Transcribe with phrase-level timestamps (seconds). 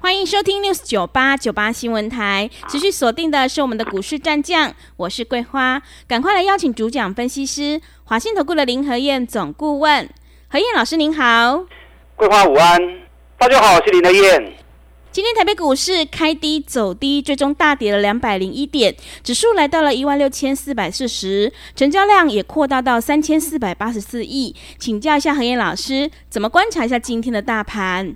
[0.00, 10.08] 欢迎收听 News 九八九八新闻台，持续锁定的是我们的股市战将，我是桂花，赶快来邀请主讲分析师华信投顾的林和燕总顾问，
[10.48, 11.64] 何燕老师您好，
[12.14, 12.80] 桂花午安，
[13.36, 14.54] 大家好，我是林和燕。
[15.10, 18.94] 今天台北股市开低走低，最终大跌了两百零一点，
[19.24, 24.54] 指数来到了一万六千四百四十，成交量也扩大到三千四百八十四亿。
[24.78, 28.14] 请教一下何燕老师，怎么观察一下今天的大盘？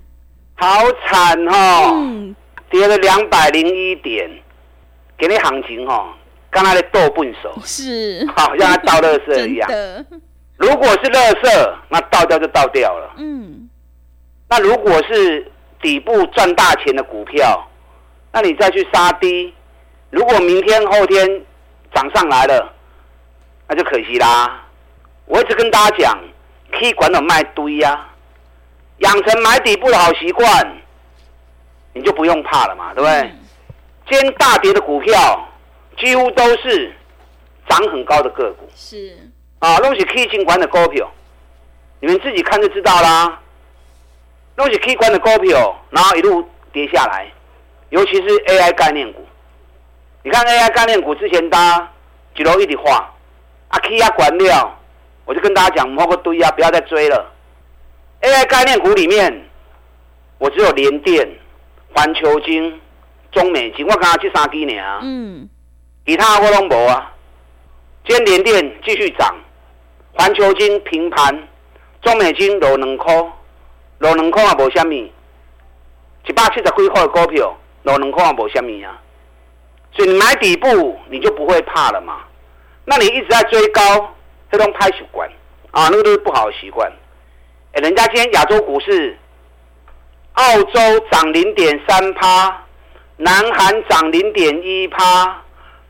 [0.55, 2.37] 好惨哦，嗯、
[2.71, 4.31] 跌了两百零一点，
[5.19, 6.13] 给你行情哦，
[6.51, 9.69] 刚才的豆笨手是，好像倒垃圾一样。
[10.57, 13.15] 如果是垃圾，那倒掉就倒掉了。
[13.17, 13.69] 嗯，
[14.49, 17.69] 那如果是底部赚大钱的股票，
[18.33, 19.53] 那你再去杀低，
[20.11, 21.27] 如果明天后天
[21.93, 22.73] 涨上来了，
[23.67, 24.63] 那就可惜啦。
[25.27, 26.19] 我一直跟大家讲，
[26.71, 28.12] 可以管到卖堆呀、啊。
[29.03, 30.47] 养成买底部的好习惯，
[31.93, 33.21] 你就不用怕了嘛，对不对？
[33.21, 33.39] 嗯、
[34.09, 35.49] 今天大跌的股票
[35.99, 36.93] 几乎都是
[37.69, 39.17] 涨很高的个股，是
[39.59, 41.11] 啊，东西 K 金管的股票，
[42.01, 43.41] 你们自己看就知道啦。
[44.55, 47.27] 东西 K 管的股票，然后一路跌下来，
[47.89, 49.25] 尤其是 AI 概念股。
[50.23, 51.91] 你看 AI 概念股之前搭
[52.37, 53.13] 几楼一体化，
[53.69, 54.79] 啊 K 啊管料，
[55.25, 57.32] 我就跟大家讲，摸个堆啊，不要再追了。
[58.23, 59.51] AI 概念股里面，
[60.39, 61.29] 我只有联电、
[61.93, 62.81] 环球金、
[63.33, 65.01] 中美金，我刚刚去三支呢啊。
[65.03, 65.49] 嗯。
[66.07, 67.13] 其他我都没啊。
[68.07, 69.35] 今天联电继续涨，
[70.13, 71.49] 环球金平盘，
[72.01, 73.13] 中美金落两块，
[73.99, 75.13] 落两块也无虾米。
[76.25, 79.01] 一百七十几块的股票落两块也无虾米啊。
[79.93, 82.21] 所以你买底部，你就不会怕了嘛。
[82.85, 84.15] 那你一直在追高，
[84.49, 85.29] 这种坏习惯
[85.73, 86.91] 啊，那个都是不好的习惯。
[87.73, 89.17] 哎，人家今天亚洲股市，
[90.35, 92.67] 澳洲涨零点三趴，
[93.17, 95.43] 南韩涨零点一趴，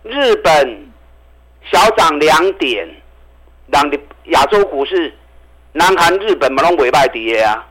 [0.05, 0.87] 日本
[1.73, 2.89] 小涨两点，
[3.67, 3.83] 让
[4.27, 5.13] 亚洲股市，
[5.73, 7.67] 南韩、日本嘛拢尾败跌啊！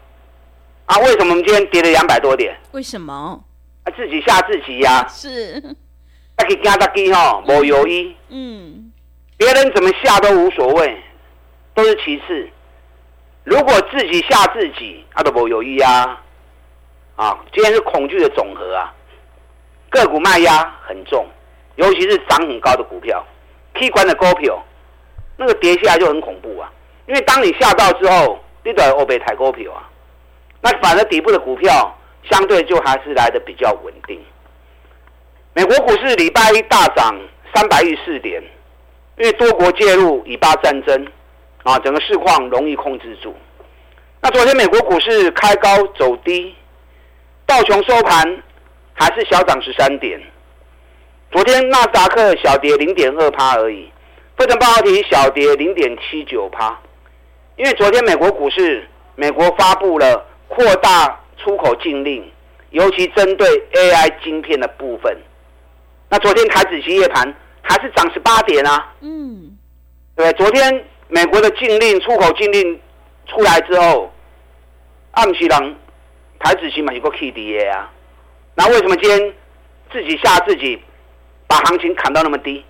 [0.87, 2.53] 啊，为什么我们今天跌了两百多点？
[2.73, 3.41] 为什么？
[3.85, 5.07] 啊，自己吓自己呀！
[5.07, 5.63] 是，
[6.37, 8.13] 那去加大机哈，没有意。
[8.27, 8.91] 嗯，
[9.37, 11.01] 别人怎么吓都无所谓，
[11.73, 12.49] 都是其次。
[13.43, 16.21] 如果自己吓自己，啊都不有意啊！
[17.15, 18.93] 啊，今天是恐惧的总和啊，
[19.89, 21.25] 个股卖压很重，
[21.75, 23.25] 尤其是涨很高的股票
[23.73, 24.63] ，K 管的股票，
[25.37, 26.71] 那个跌下来就很恐怖啊！
[27.07, 29.89] 因为当你吓到之后，你都要欧北抬股票啊，
[30.61, 31.97] 那反而底部的股票
[32.29, 34.23] 相对就还是来得比较稳定。
[35.53, 37.19] 美国股市礼拜一大涨
[37.53, 38.41] 三百亿四点，
[39.17, 41.07] 因为多国介入以巴战争。
[41.63, 43.35] 啊，整个市况容易控制住。
[44.19, 46.55] 那昨天美国股市开高走低，
[47.45, 48.43] 道琼收盘
[48.93, 50.19] 还是小涨十三点。
[51.31, 53.91] 昨天纳斯达克小跌零点二趴而已，
[54.37, 56.79] 费城半导体小跌零点七九趴。
[57.57, 62.31] 因为昨天美国股市，美国发布了扩大出口禁令，
[62.71, 65.15] 尤其针对 AI 晶片的部分。
[66.09, 68.93] 那昨天台指期夜盘还是涨十八点啊。
[69.01, 69.57] 嗯，
[70.15, 70.85] 对，昨天。
[71.13, 72.79] 美国的禁令，出口禁令
[73.27, 74.09] 出来之后，
[75.11, 75.75] 暗时人
[76.39, 77.91] 台指期嘛有个 K D A 啊，
[78.55, 79.33] 那为什么今天
[79.91, 80.81] 自己吓自己，
[81.47, 82.63] 把行情砍到那么低？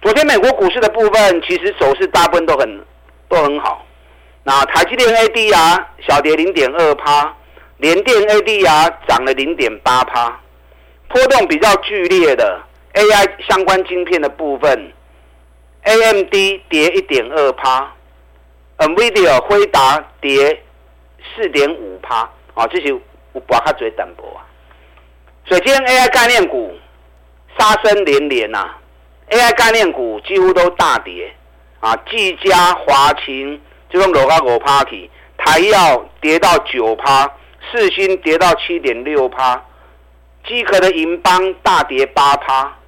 [0.00, 2.84] 昨天美国股市的部分其实走势大部分都很
[3.28, 3.84] 都很好，
[4.42, 7.36] 那台积电 A D R 小跌零点二趴，
[7.76, 10.40] 联电 A D R 涨了零点八趴，
[11.08, 12.58] 波动比较剧烈的
[12.94, 14.92] A I 相关晶片的部分。
[15.84, 16.32] AMD
[16.68, 17.92] 跌一点二趴
[18.78, 20.62] ，NVIDIA 辉达跌
[21.34, 22.20] 四点五趴，
[22.54, 22.92] 啊，这些
[23.32, 24.46] 我把它做淡薄啊。
[25.44, 26.72] 所以今天 AI 概念股
[27.58, 28.74] 杀声连连呐
[29.30, 31.34] ，AI 概念股几乎都大跌
[31.80, 37.28] 啊，技嘉、华擎这种楼高五趴起，台燿跌到九趴，
[37.72, 39.60] 四星跌到七点六趴，
[40.46, 42.78] 机壳的银邦大跌八趴。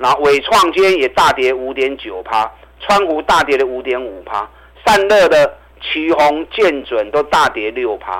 [0.00, 2.50] 那伟创今天也大跌五点九趴，
[2.80, 4.48] 川湖大跌了五点五趴，
[4.86, 8.12] 散热的旗宏、建准都大跌六趴，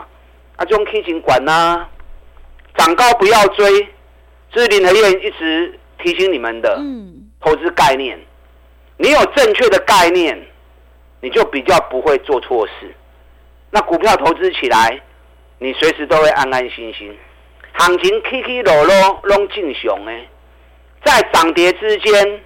[0.56, 1.86] 啊，这种 K 型管呐，
[2.76, 3.88] 涨高不要追，
[4.50, 8.18] 这是林和燕一直提醒你们的，嗯，投资概念，
[8.96, 10.36] 你有正确的概念，
[11.20, 12.92] 你就比较不会做错事。
[13.70, 15.00] 那股票投资起来，
[15.58, 17.16] 你随时都会安安心心。
[17.74, 20.28] 行情起起落落拢正常诶，
[21.08, 22.40] 在涨跌之间，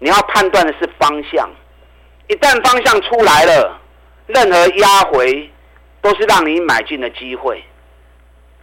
[0.00, 1.48] 你要判断的是方向。
[2.26, 3.80] 一旦方向出来了，
[4.26, 5.48] 任何压回
[6.02, 7.62] 都是让你买进的机会。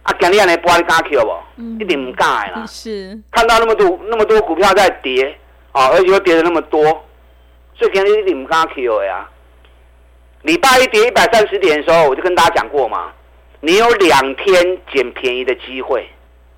[0.02, 1.62] 啊，今日安尼波你敢 Q 不？
[1.82, 2.66] 一定唔敢啦。
[2.66, 3.18] 是。
[3.30, 5.34] 看到那么多那么多股票在跌
[5.72, 6.82] 啊，而且又跌了那么多，
[7.74, 9.26] 所以今日一定唔敢 Q 呀。
[10.42, 13.12] 礼拜一跌一百三十点的时候，我就跟大家讲过嘛，
[13.60, 16.06] 你有两天捡便宜的机会。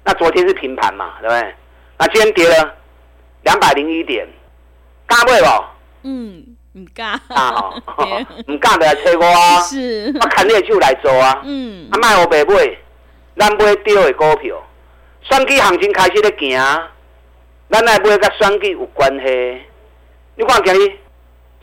[0.03, 1.55] 那昨天是平盘嘛，对不对？
[1.99, 2.75] 那今天跌了
[3.43, 4.27] 两百零一点，
[5.07, 5.65] 敢买不？
[6.03, 7.21] 嗯，唔敢。
[7.29, 7.71] 啊，
[8.47, 9.61] 唔敢就来找我啊。
[9.61, 10.13] 是。
[10.21, 11.41] 我牵你的手来做啊。
[11.45, 11.89] 嗯。
[11.91, 12.77] 啊，卖我白买，
[13.37, 14.63] 咱买对的股票。
[15.23, 16.59] 选举行情开始咧行，
[17.71, 19.63] 咱来买甲选举有关系。
[20.37, 20.99] 你看今日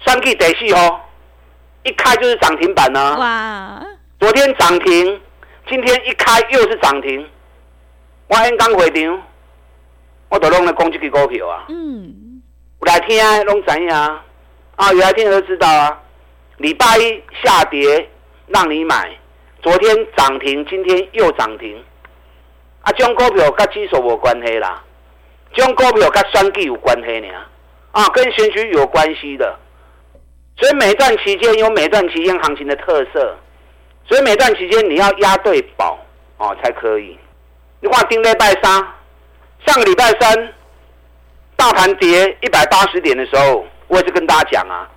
[0.06, 1.04] 选举第四号。
[1.84, 3.18] 一开就是涨停板呢、啊。
[3.18, 3.88] 哇！
[4.20, 5.22] 昨天涨停，
[5.70, 7.26] 今天一开又是涨停。
[8.28, 9.22] 我刚刚回场，
[10.30, 11.66] 我都弄了攻击的股票啊。
[11.70, 12.42] 嗯。
[12.80, 14.24] 有来听拢知影啊？
[14.76, 16.00] 啊，有来听都知道啊。
[16.58, 18.10] 礼拜一下跌
[18.48, 19.10] 让你买，
[19.62, 21.84] 昨天涨停，今天又涨停。
[22.82, 24.84] 啊，这种股票甲指数无关系啦，
[25.54, 27.28] 这种股票甲选举有关系呢。
[27.92, 29.58] 啊，跟选举有关系的。
[30.60, 33.38] 所以每段期间有每段期间行情的特色，
[34.08, 36.00] 所以每段期间你要押对宝
[36.38, 37.18] 哦才可以。
[37.80, 38.84] 你话盯礼拜三，
[39.66, 40.54] 上个礼拜三
[41.56, 44.90] 大盘跌一百八十点的时候，我也是跟大家讲啊，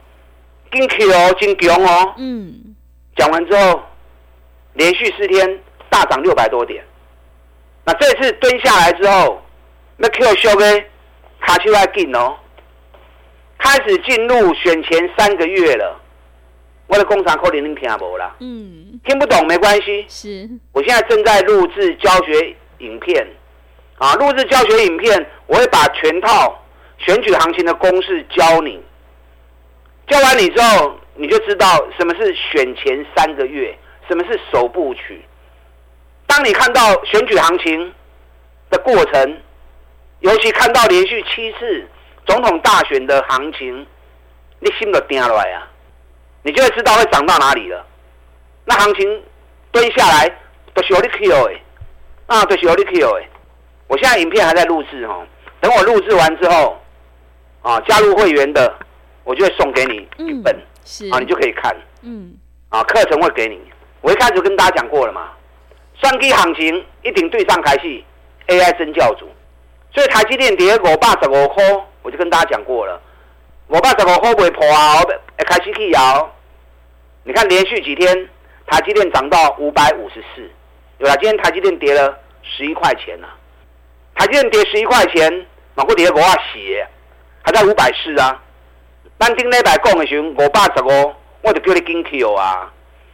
[0.73, 2.75] 金 Q 哦，金强哦，嗯，
[3.17, 3.83] 讲完之后
[4.75, 5.59] 连续四天
[5.89, 6.85] 大涨六百多点，
[7.85, 9.43] 那这次蹲下来之后，
[9.97, 10.85] 那 Q 修的
[11.41, 12.37] 卡丘来进哦。
[13.63, 16.01] 开始进入选前三个月了，
[16.87, 18.35] 我的工厂扣零零听不啦？
[18.41, 20.07] 嗯，听不懂没关系。
[20.09, 23.27] 是，我现在正在录制教学影片，
[24.01, 26.59] 啊，录制教学影片，我会把全套
[26.97, 28.83] 选举行情的公式教你。
[30.07, 31.67] 教完你之后，你就知道
[31.99, 35.23] 什么是选前三个月，什么是首部曲。
[36.27, 37.93] 当你看到选举行情
[38.71, 39.41] 的过程，
[40.21, 41.87] 尤其看到连续七次。
[42.27, 43.87] 总统大选的行情，
[44.61, 45.67] 你心都定下来啊，
[46.43, 47.85] 你就会知道会涨到哪里了。
[48.65, 49.23] 那行情
[49.73, 50.31] 蹲下来
[50.73, 51.61] 都是有你 Q 哎，
[52.27, 53.29] 啊，都是有你 Q 哎。
[53.91, 55.27] 我现在影片还在录制哦，
[55.61, 56.81] 等我录制完之后，
[57.61, 58.73] 啊，加入会员的，
[59.25, 62.33] 我就会送给你一本，嗯、是啊，你就可以看，嗯，
[62.69, 63.61] 啊，课程会给你。
[64.01, 65.33] 我一开始跟大家讲过了嘛，
[66.01, 68.05] 双 K 行情一定对上台戏
[68.47, 69.29] ，AI 真教主，
[69.93, 71.65] 所以台积电跌五百十五块。
[72.03, 72.99] 我就跟大家讲过了，
[73.67, 75.03] 我爸怎么会不会破啊？
[75.37, 76.33] 开始去摇，
[77.25, 78.29] 你看连续几天
[78.69, 80.49] 台积电涨到五百五十四，
[80.97, 81.17] 对吧？
[81.17, 83.37] 今天台积电跌了十一块钱呐、啊，
[84.21, 86.87] 台积电跌十一块钱，马股跌五啊血，
[87.43, 88.39] 还在五百四啊。
[89.17, 92.71] 但听那百讲的时候，我爸怎么我就叫你跟 Q 啊？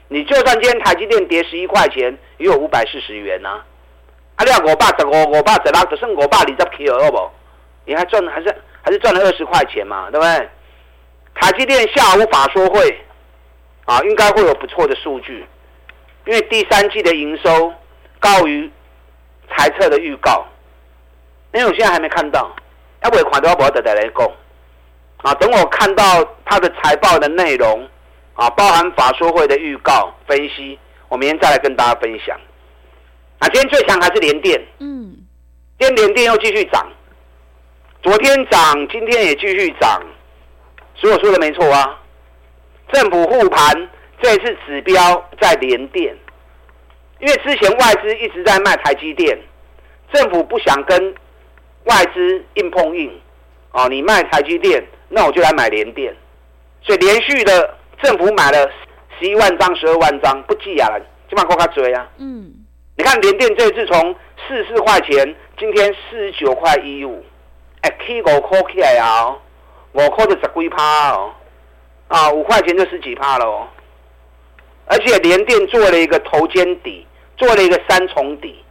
[0.09, 3.65] 你就算今天台积电跌十一块钱，也有五百四十元呐、啊。
[4.35, 7.31] 啊，你讲我爸怎么我爸怎么只剩我爸二十 Q 好不？
[7.85, 8.53] 你还赚还是？
[8.83, 10.49] 还是赚了二十块钱嘛，对不对？
[11.37, 12.99] 台积电下午法说会
[13.85, 15.47] 啊，应该会有不错的数据，
[16.25, 17.73] 因为第三季的营收
[18.19, 18.69] 高于
[19.49, 20.45] 财测的预告。
[21.57, 22.55] 因为我现在还没看到，
[23.03, 24.31] 要不要看到我得再来讲
[25.23, 25.33] 啊？
[25.37, 26.05] 等我看到
[26.45, 27.89] 他的财报的内容
[28.35, 32.39] 啊，包含法说会的预告分析，我明天再来跟大家分享。
[33.39, 35.17] 啊，今天最强还是联电，嗯，
[35.79, 36.87] 今天联电又继续涨。
[38.03, 40.03] 昨天涨，今天也继续涨，
[40.95, 41.99] 所以我说的没错啊。
[42.93, 43.89] 政府护盘，
[44.21, 46.15] 这次指标在联电，
[47.21, 49.39] 因为之前外资一直在卖台积电，
[50.13, 51.15] 政府不想跟
[51.87, 53.11] 外资硬碰硬，
[53.73, 56.15] 哦，你卖台积电，那我就来买联电，
[56.83, 58.71] 所以连续的政府买了
[59.19, 60.89] 十一万张、十二万张，不计啊，
[61.29, 62.07] 就把股价追啊。
[62.19, 62.53] 嗯，
[62.97, 64.15] 你看联电这次从
[64.47, 67.25] 四十四块钱，今天四十九块一五。
[67.83, 69.37] 哎，起五块起来啊，
[69.93, 71.33] 五块就十几趴哦，
[72.09, 73.69] 啊，五块钱就十几趴了哦。
[74.87, 78.65] 而且联电做了一个头肩底，做了一个三重底。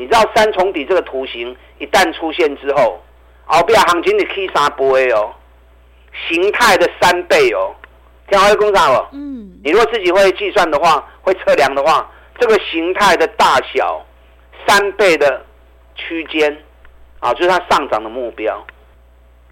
[0.00, 2.98] 你知道三重底这个图形一旦出现之后，
[3.44, 5.30] 后边行情你可以三倍哦，
[6.26, 7.74] 形态的三倍哦。
[8.30, 14.02] 听好工厂哦，嗯，你如果自己会计算的话，会测量的话，这个形态的大小
[14.66, 15.44] 三倍的
[15.94, 16.56] 区间。
[17.18, 18.64] 啊，就是它上涨的目标。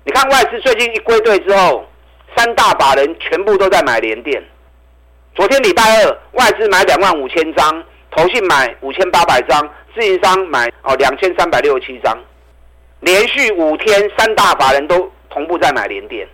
[0.04, 1.84] 你看外资最近一归队之后，
[2.34, 4.42] 三大把人全部都在买联电。
[5.34, 12.18] 昨天礼拜二，外资买两万五千张，投信买五千八百张，自营商买哦两千三百六十七张，
[13.00, 16.26] 连续五天三大法人都同步在买联电。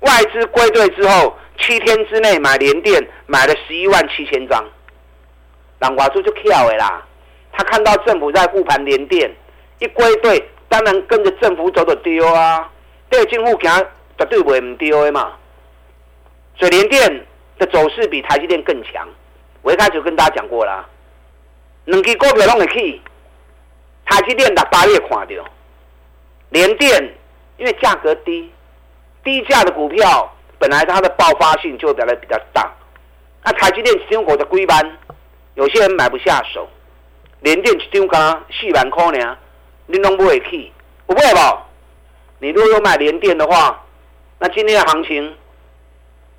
[0.00, 4.64] 外资归队之后，七天之内买联电买了十一万七千张。
[5.78, 7.04] 南华叔就跳了啦，
[7.52, 9.30] 他看到政府在护盘联电，
[9.78, 12.70] 一归队，当然跟着政府走的丢啊，
[13.08, 13.86] 对政府行
[14.18, 15.32] 绝对不会唔丢的嘛。
[16.56, 17.26] 所以联电
[17.58, 19.08] 的走势比台积电更强。
[19.62, 20.88] 我一开始就跟大家讲过啦，
[21.86, 23.00] 两支股票拢会去，
[24.04, 25.44] 台积电六八月看到，
[26.50, 27.14] 联电
[27.56, 28.52] 因为价格低，
[29.24, 32.70] 低价的股票本来它的爆发性就会比较比较大。
[33.44, 34.98] 那台积电使用股的规班。
[35.54, 36.66] 有些人买不下手，
[37.40, 39.36] 联电一张刚四万块呢，
[39.84, 40.72] 你拢不会去，
[41.04, 41.66] 不会吧？
[42.38, 43.84] 你如果有买联电的话，
[44.38, 45.36] 那今天的行情，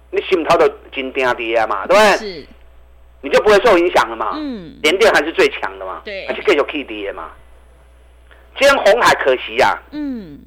[0.10, 2.18] 你心头都真定跌啊嘛，对不对？
[2.18, 2.48] 是，
[3.24, 4.34] 你就不会受影响了嘛。
[4.36, 6.04] 嗯，联电还是最强的嘛。
[6.06, 7.32] 对，而且继续去跌嘛。
[8.60, 9.82] 今天红海可惜呀、啊。
[9.94, 10.40] 嗯。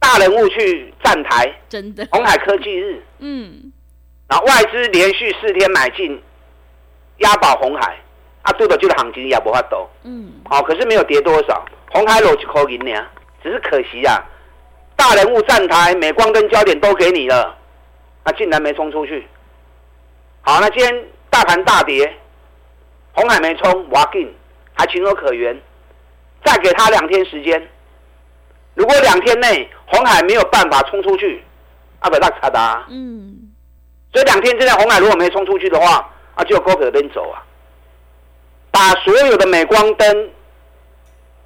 [0.00, 2.08] 大人物去站台，真的。
[2.10, 3.00] 红海科技日。
[3.20, 3.72] 嗯。
[4.28, 6.20] 然后外资连续四天买进。
[7.20, 7.98] 押宝红海，
[8.40, 9.86] 啊，对的，就是行情也无法抖。
[10.04, 13.06] 嗯，好，可是没有跌多少，红海落一块银呢，
[13.42, 14.24] 只是可惜啊，
[14.96, 17.54] 大人物站台，美光灯焦点都给你了，
[18.24, 19.28] 那竟然没冲出去。
[20.40, 22.12] 好，那今天大盘大跌，
[23.12, 24.30] 红海没冲，挖进
[24.74, 25.58] 还情有可原，
[26.44, 27.68] 再给他两天时间，
[28.74, 31.42] 如果两天内红海没有办法冲出去，
[32.00, 32.84] 阿不那差的。
[32.90, 33.50] 嗯，
[34.12, 36.06] 所以两天之内红海如果没冲出去的话。
[36.36, 37.42] 啊，就高可边走啊！
[38.70, 40.30] 把所有的镁光灯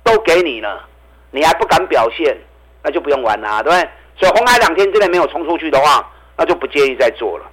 [0.04, 0.86] 都给你了，
[1.30, 2.36] 你还不敢表现，
[2.82, 3.90] 那就不用玩了，对不对？
[4.18, 7.50] 所以红海两天之内没有冲出去的话，那就不建议再做了。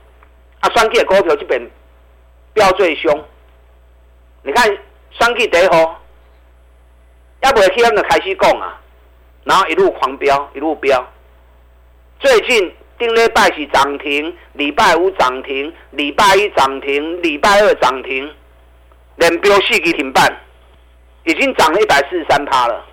[0.60, 1.60] 啊，双 K 的股票这边
[2.54, 3.24] 飙最凶，
[4.44, 4.78] 你看
[5.12, 6.02] 双 K 第一号，
[7.42, 8.80] 要不要听他们开始讲啊？
[9.44, 11.06] 然后一路狂飙，一路飙，
[12.20, 12.74] 最近。
[13.00, 18.32] 顶礼拜是涨停，礼拜五涨停，礼拜一涨停，礼拜二涨停，
[19.16, 20.32] 连标四级停板，
[21.24, 22.86] 已经涨了一百四十三趴了。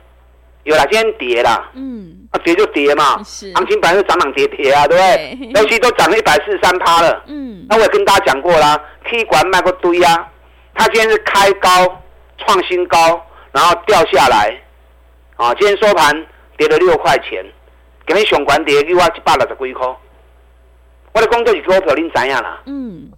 [0.62, 5.50] 有啦，今天跌啦，嗯，啊跌就跌嘛，行情本来就涨涨跌跌啊，对不对？
[5.60, 10.30] 尤其都涨了一百四十三趴了，嗯，那我也跟大家讲过啦，K 管卖个堆啊，
[10.74, 12.02] 它今天是开高
[12.38, 14.60] 创新高，然后掉下来，
[15.36, 17.44] 啊，今天收盘跌了六块钱。
[18.06, 19.86] 今日上管跌，我一百六十几块。
[21.12, 22.60] 我的工作是股票，恁知影啦。
[22.66, 23.10] 嗯。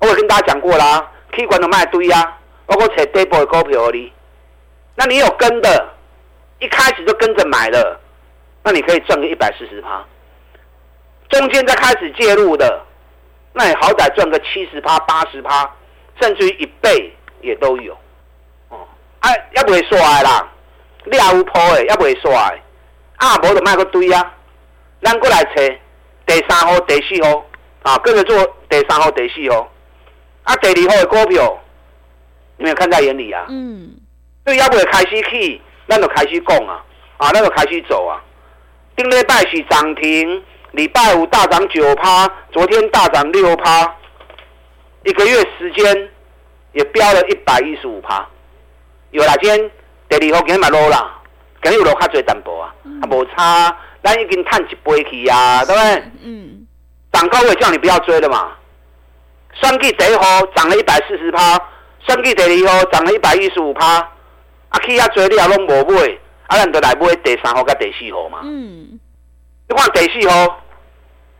[0.00, 4.12] 我有跟大家讲过啦，，K 管都卖堆啊，包括找底部的股票哩。
[4.96, 5.94] 那你有跟的，
[6.58, 8.00] 一开始就跟着买的，
[8.64, 10.04] 那你可以赚个一百四十趴。
[11.28, 12.84] 中间再开始介入的，
[13.52, 15.70] 那你好歹赚个七十趴、八十趴，
[16.20, 17.92] 甚至于一倍也都有。
[18.68, 18.86] 哦，
[19.20, 20.48] 哎、啊，要不会说来啦，
[21.04, 22.62] 你也有铺的，要不会说来。
[23.16, 24.34] 啊，无就卖个堆啊！
[25.02, 25.62] 咱过来找
[26.26, 27.44] 第三号、第四号
[27.82, 28.36] 啊，跟着做
[28.68, 29.70] 第三号、第四号。
[30.44, 31.62] 啊，第二号的股票，
[32.56, 33.46] 你没有看在眼里啊？
[33.48, 33.94] 嗯。
[34.44, 36.84] 所以要不会开始去，咱就开始讲啊，
[37.18, 38.18] 啊，咱就开始走啊。
[38.96, 43.94] 顶礼拜是涨停，礼拜五大涨九趴，昨天大涨六趴，
[45.04, 46.10] 一个月时间
[46.72, 48.26] 也飙了一百一十五趴。
[49.10, 49.70] 有啦，今天
[50.08, 51.18] 第二号今天买落啦。
[51.60, 56.02] 肯定有落较济淡薄啊，啊无差，咱已经趁一倍去啊，对不对？
[56.24, 56.66] 嗯。
[57.12, 58.52] 涨高我也叫你不要追了嘛。
[59.54, 61.60] 算计第一号涨了一百四十趴，
[62.00, 63.98] 算计第二号涨了一百一十五趴，
[64.70, 68.40] 啊去遐追你也拢无买，啊咱就来买第三号甲第四号嘛。
[68.42, 68.98] 嗯。
[69.72, 70.60] 你看第四号，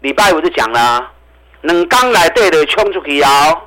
[0.00, 1.10] 礼拜五就讲了，
[1.60, 3.60] 两刚来对的冲出去哦。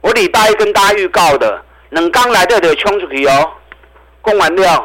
[0.00, 3.52] 我礼拜一跟大家预告的，两刚来对的冲出去哦，
[4.20, 4.84] 供完了。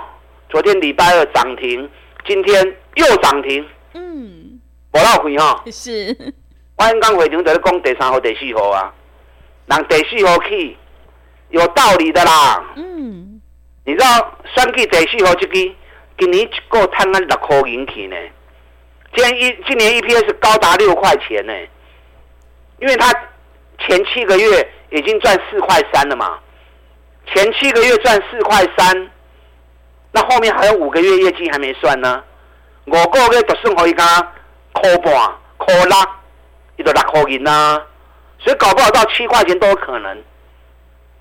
[0.49, 1.89] 昨天礼拜二涨停，
[2.27, 3.67] 今天又涨停。
[3.95, 4.59] 嗯，
[4.93, 5.63] 无闹亏哈。
[5.71, 6.15] 是。
[6.77, 8.93] 我刚刚会场在讲第三号、第四号啊，
[9.65, 10.77] 人第四号去，
[11.49, 12.63] 有道理的啦。
[12.75, 13.41] 嗯。
[13.85, 15.73] 你知道选去第四号这支，
[16.19, 18.15] 今年一个赚了六块银去呢。
[19.15, 21.53] 今年一今年 EPS 高达六块钱呢，
[22.79, 23.11] 因为他
[23.79, 26.37] 前七个月已经赚四块三了嘛，
[27.33, 29.09] 前七个月赚四块三。
[30.11, 32.23] 那后面还有五个月业绩还没算呢，
[32.85, 34.05] 五个月就算可以加
[34.71, 35.13] 扣半、
[35.57, 35.97] 扣六，
[36.77, 37.81] 一个六块银呐，
[38.39, 40.23] 所以搞不好到七块钱都有可能。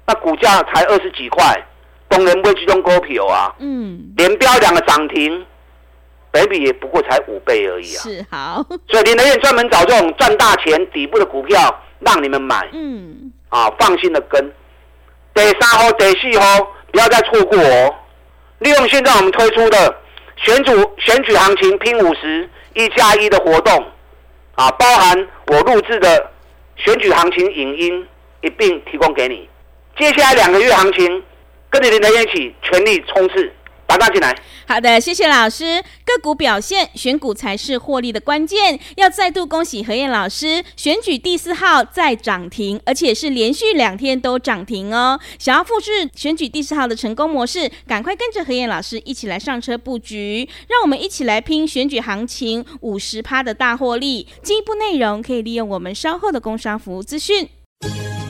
[0.07, 1.61] 那股价才二十几块，
[2.07, 3.53] 当然不会这种股票啊。
[3.59, 4.13] 嗯。
[4.17, 5.45] 连标两个涨停，
[6.35, 8.03] 本比也不过才五倍而已啊。
[8.03, 12.69] 是好， 所以林德燕专门找这种赚大钱底部的股票让你们买。
[12.73, 14.53] 嗯，啊，放心的跟。
[15.33, 17.95] 得三号、第四号不要再错过哦。
[18.59, 19.97] 利用现在我们推出的
[20.37, 23.87] 选主选举行情拼五十一加一的活动，
[24.55, 26.31] 啊，包含我录制的
[26.77, 28.07] 选举行情影音
[28.43, 29.49] 一并提供给你。
[29.97, 31.23] 接下来两个月行情，
[31.71, 33.53] 跟着林德燕一起全力冲刺。
[33.95, 34.37] 打大进来，
[34.67, 35.81] 好的，谢谢老师。
[36.05, 38.77] 个股表现，选股才是获利的关键。
[38.97, 45.21] 要再度恭喜何燕老师，选举第四号再涨停，而且是连续两天都涨停哦。
[45.39, 50.49] 想要复制选举第四号的成功模式，赶快跟着何燕老师一起来上车布局。
[50.67, 54.27] 让我们一起来拼选举行情五十趴的大获利。
[54.43, 57.49] 进一步内容可以利用我们稍后的工商服务资讯。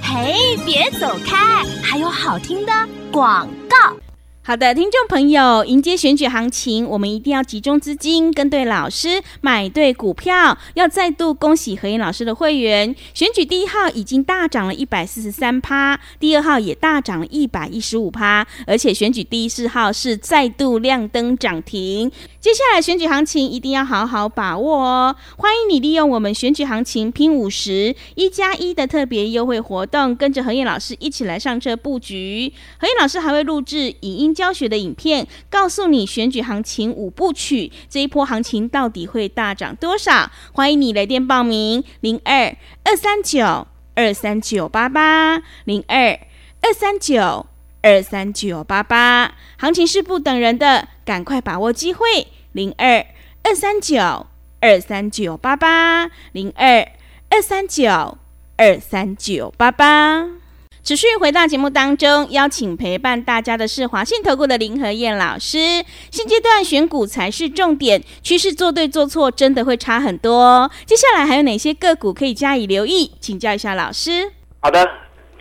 [0.02, 2.72] 嘿，别走开，还有好听的
[3.10, 3.96] 广告。
[4.46, 10.58] 好的，听众朋友，迎接选举行情，我们一定要集中资金，跟对老师，买对股票。
[10.74, 22.12] 要再度恭喜何燕老师的会员，选举第一号已经大涨了一百四十三趴，第二号也大涨了一百一十五趴，而且选举第四号是再度亮灯涨停。
[22.38, 25.16] 接下来选举行情一定要好好把握哦！
[25.38, 32.52] 欢迎你利用我们选举行情拼五十一加一的特别优惠活动，跟着何燕老师一起来上车布局。
[32.78, 34.33] 何燕老师还会录制影音。
[34.34, 40.30] 教学的影片告诉你选举行情五部曲，这一波行情到底会大涨多少？
[40.52, 46.18] 欢迎你来电报名：零二二三九二三九八八零二
[46.60, 47.46] 二三九
[47.82, 49.34] 二三九八八。
[49.56, 53.06] 行情是不等人的，赶快把握机会：零二
[53.42, 54.26] 二三九
[54.60, 56.88] 二三九八八零二
[57.30, 58.18] 二三九
[58.56, 60.43] 二三九八八。
[60.84, 65.82] 持续回到节目当中，邀请陪伴大家的是华信投顾的林和燕老师。
[66.10, 70.70] 现阶段选股才是重点，趋势做对做错真的会差很多。
[70.84, 73.10] 接下来还有哪些个股可以加以留意？
[73.18, 74.30] 请教一下老师。
[74.60, 74.86] 好的，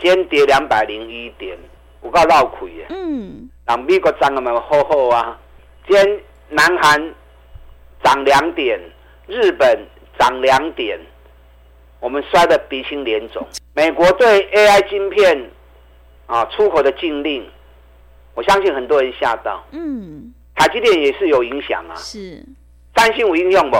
[0.01, 1.57] 今天跌两百零一点，
[1.99, 2.85] 我告闹亏耶。
[2.87, 4.57] 嗯，那美国涨了没有？
[4.61, 5.37] 好好啊。
[5.85, 6.19] 今天
[6.51, 7.13] 南韩
[8.01, 8.79] 涨两点，
[9.27, 9.85] 日本
[10.17, 10.97] 涨两点。
[12.03, 13.47] 我们摔得鼻青脸肿。
[13.73, 15.49] 美国对 AI 晶片
[16.25, 17.49] 啊出口的禁令，
[18.33, 19.63] 我相信很多人吓到。
[19.71, 21.95] 嗯，台积电也是有影响啊。
[21.95, 22.43] 是，
[22.93, 23.77] 三星有影响不？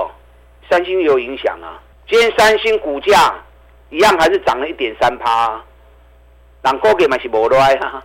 [0.69, 1.83] 三星有影响啊。
[2.07, 3.35] 今天三星股价
[3.89, 5.61] 一样还是涨了一点三趴，
[6.61, 8.01] 但高给嘛是无赖啊。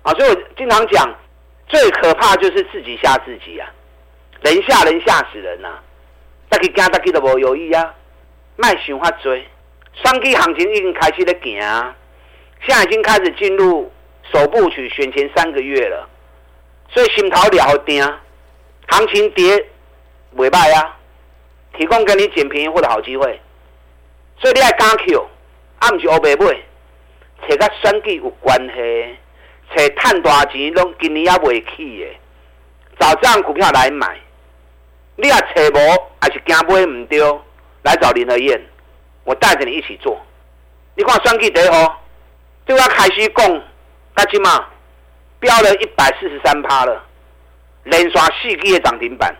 [0.00, 1.14] 啊，所以我经常讲，
[1.68, 3.68] 最可怕就是自己吓自己啊，
[4.40, 5.82] 人吓人吓死人呐、啊，
[6.48, 7.94] 大家惊大家都无有意啊。
[8.56, 9.36] 卖想法多，
[10.02, 11.94] 双击行情已经开始在行啊，
[12.66, 13.92] 现在已经开始进入
[14.32, 16.08] 首部曲选前三个月了，
[16.88, 18.02] 所以心头了定，
[18.88, 19.62] 行情跌
[20.34, 20.96] 袂歹啊，
[21.76, 23.38] 提供给你捡便宜货的好机会，
[24.40, 25.26] 所以你爱敢 Q，
[25.80, 26.56] 啊不是乌白买，
[27.46, 29.16] 找甲选举有关系，
[29.76, 32.06] 找赚大钱拢今年也未起的，
[32.98, 34.18] 找这样股票来买，
[35.16, 35.78] 你也找无，
[36.20, 37.20] 还是惊买唔对。
[37.86, 38.60] 来找林和燕，
[39.22, 40.20] 我带着你一起做。
[40.96, 41.94] 你看双 K 得哦，
[42.66, 43.62] 就要开始讲，
[44.16, 44.66] 那起码
[45.38, 47.00] 飙了一百四十三趴了，
[47.84, 49.32] 连刷四季的涨停板。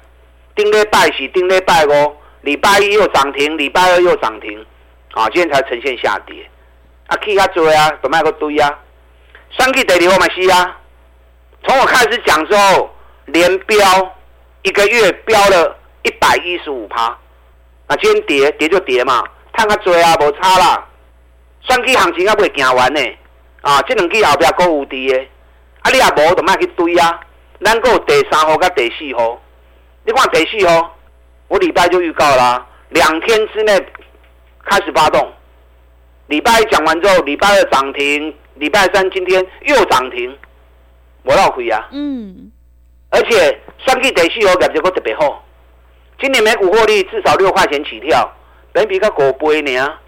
[0.55, 4.65] 顶礼拜四，顶礼拜五，礼拜一又涨停，礼拜二又涨停，
[5.13, 6.49] 啊，今天才呈现下跌。
[7.09, 8.79] 啊去较多啊，都卖个堆啊。
[9.51, 10.79] 双 K 得你我买西啊。
[11.65, 13.77] 从我开始讲之后，连飙
[14.63, 17.19] 一个月飙了一百一十五趴。
[17.89, 19.23] 那今天跌跌就跌嘛，
[19.55, 20.87] 赚较多啊，无差啦。
[21.61, 23.01] 选举行情还未行完呢，
[23.61, 25.27] 啊，这两支后边还有跌的，
[25.83, 27.21] 啊，你也无就卖去堆啊。
[27.65, 29.41] 咱还有第三号甲第四号，
[30.05, 30.95] 你看第四号，
[31.49, 33.73] 我礼拜就预告啦，两天之内
[34.65, 35.33] 开始发动。
[36.27, 40.37] 礼拜一讲完之后，礼拜二涨停，礼拜三今天又涨停，
[41.23, 41.89] 我绕回啊。
[41.93, 42.51] 嗯。
[43.11, 45.46] 而且选举第四号业绩阁特别好。
[46.19, 48.33] 今年每股获利至少六块钱起跳，
[48.73, 49.99] 本比个狗杯呢？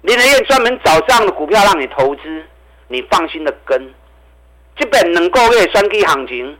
[0.00, 2.44] 林和彦专门找这样的股票让你投资，
[2.88, 3.80] 你放心的跟。
[4.76, 6.58] 基本能够月双 K 行情，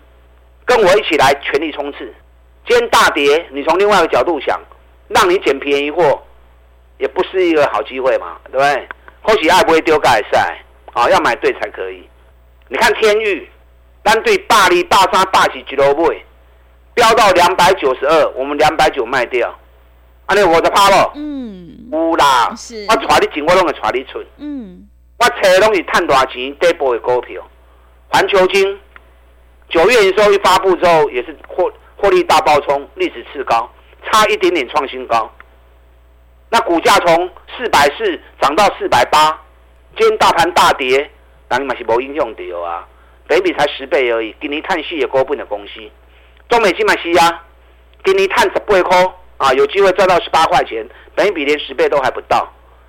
[0.65, 1.99] 跟我一起来全力冲刺。
[2.69, 4.61] 今天大跌，你从另外一个角度想，
[5.09, 6.23] 让你捡便宜货，
[6.99, 8.88] 也不是一个好机会嘛，对不对？
[9.23, 10.62] 或许爱不会丢盖赛
[10.93, 12.09] 啊，要买对才可以。
[12.69, 13.51] 你看天域，
[14.05, 16.15] 单对霸力、霸三、霸起俱乐部。
[16.94, 19.59] 飙到两百九十二，我们两百九卖掉，
[20.26, 21.12] 安尼我就怕了。
[21.14, 24.22] 嗯，有啦，是我带你进，我拢会带你出。
[24.38, 27.42] 嗯，我找拢是赚大钱底部的股票。
[28.09, 28.78] 环球金
[29.70, 33.70] 九月营收一发布之后，也是获获利大爆冲，历史次高，
[34.05, 35.33] 差一点点创新高。
[36.50, 39.40] 那股价从四百四涨到四百八，
[39.96, 41.11] 今天大盘大跌，
[41.48, 42.87] 那你嘛是无影响到啊？
[43.26, 45.81] 本益比才十倍而已，今年碳息也高分的公司，
[46.53, 47.43] 中美金嘛是啊，
[48.05, 52.47] 今年碳十八块啊，有机会赚到十八块钱，本一比连十倍都还不到。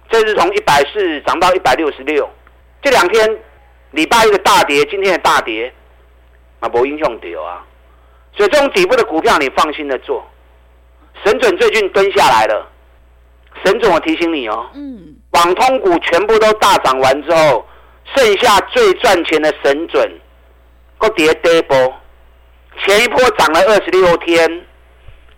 [0.10, 2.30] 这是从一百四涨到一百六十六，
[2.82, 3.40] 这两天
[3.92, 5.74] 礼拜一的大跌，今天的大跌，
[6.60, 7.66] 啊，无影响到啊。
[8.36, 10.22] 所以这种底部的股票，你放心的做。
[11.24, 12.70] 神准最近蹲下来了，
[13.64, 17.66] 神准，我提醒你哦，嗯，网通股全部都大涨完之后，
[18.14, 20.20] 剩下最赚钱的神准，
[20.98, 21.94] 个跌跌波，
[22.86, 24.66] 前一波涨了二十六天，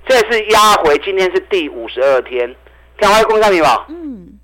[0.07, 2.55] 这次压回，今天是第五十二天，
[2.99, 4.39] 天华工商你吧，嗯，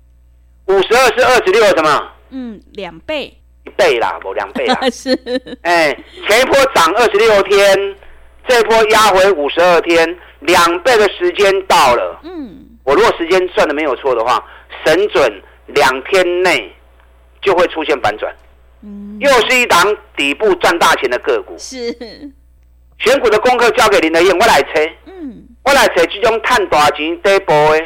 [0.66, 2.12] 五十二是二十六什么？
[2.30, 5.10] 嗯，两倍，一倍啦，不两倍啦， 是，
[5.62, 5.96] 哎，
[6.28, 7.96] 前一波涨二十六天。
[8.48, 12.18] 这一波压回五十二天，两倍的时间到了。
[12.24, 14.44] 嗯，我如果时间算的没有错的话，
[14.84, 16.74] 神准两天内
[17.40, 18.34] 就会出现反转。
[18.82, 21.54] 嗯，又是一档底部赚大钱的个股。
[21.56, 21.96] 是，
[23.02, 24.94] 选股的功课交给林德燕，我来猜。
[25.06, 27.84] 嗯，我来猜这种赚大钱底部的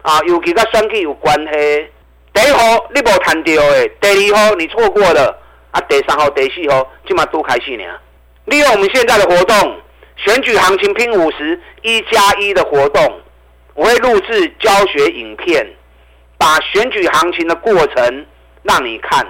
[0.00, 1.86] 啊，尤其跟选举有关系。
[2.32, 2.60] 第一号
[2.94, 5.38] 你无赚到的，第二号你错过了，
[5.70, 7.84] 啊，第三号、第四号即嘛都开始呢。
[8.46, 9.80] 利用我们现在的活动。
[10.16, 13.20] 选举行情拼五十一加一的活动，
[13.74, 15.66] 我会录制教学影片，
[16.38, 18.26] 把选举行情的过程
[18.62, 19.26] 让你看。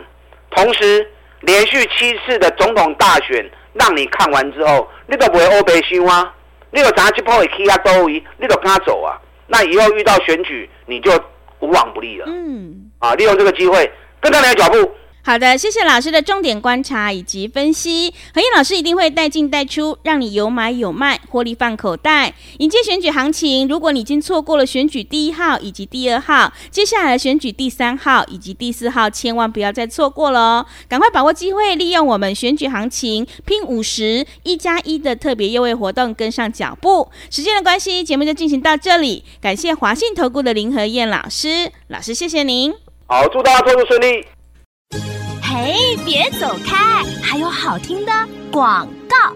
[0.51, 6.35] 同时，连续七次的总统大选让你看完之后，你都不会欧北修啊，
[6.71, 9.21] 你有啥去破会起啊都一，你都跟他走啊。
[9.47, 11.13] 那以后遇到选举，你就
[11.61, 12.25] 无往不利了。
[12.29, 14.95] 嗯，啊，利用这个机会跟上你的脚步。
[15.27, 18.13] 好的，谢谢老师的重点观察以及分析。
[18.35, 22.35] 何燕老师一定会带进带出，让你有买有卖，获利放口袋。
[22.59, 30.67] 迎接选举行情，如果你已经错过了选举第一号以及第二号，接下来的选举第三号以及第四号，千万不要再错过了哦！
[30.91, 37.11] 赶快把握机会，利用我们选举行情拼五十一加一的特别优惠活动，跟上脚步。
[37.31, 39.25] 时间的关系，节目就进行到这里。
[39.41, 42.75] 感谢华信投顾的林和燕老师，老师谢谢您。
[43.07, 44.27] 好，祝大家操作顺利。
[45.65, 45.75] 哎，
[46.05, 47.03] 别走开！
[47.23, 48.13] 还有好听的
[48.53, 49.35] 广告。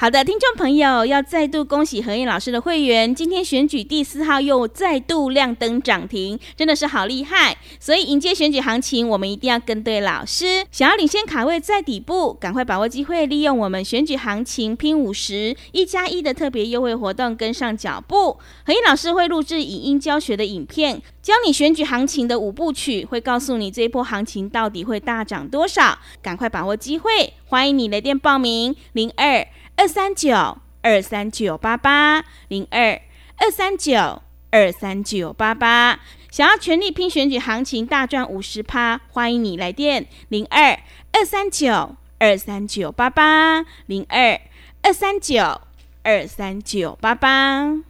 [0.00, 7.54] 好的，听众朋友，要再度恭喜何燕老师的会员，今天选举第四号又再度亮灯涨停，真的是好厉害！
[7.78, 10.64] 所以迎接选举行情，我们一定要跟对老师。
[10.72, 18.38] 想要领先卡位在底部，赶快把握机会，利用我们选举行情拼五十一加一的特别优惠活动，跟上脚步。
[18.64, 25.98] 何燕老师会录制影音教学的影片，教你选举行情的五部曲，会告诉你这一波行情到底会大涨多少。
[26.22, 29.46] 赶快把握机会，欢迎你来电报名零二。
[29.80, 33.00] 二三九二三九八八零二
[33.38, 35.98] 二三九二三九八八，
[36.30, 40.78] 想要全力拼选举行情大赚五十趴，欢迎你来电零二
[41.12, 44.38] 二三九二三九八八零二
[44.82, 45.62] 二三九
[46.02, 47.89] 二三九八八。